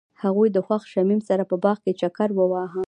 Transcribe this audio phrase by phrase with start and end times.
[0.23, 2.79] هغوی د خوښ شمیم سره په باغ کې چکر وواهه.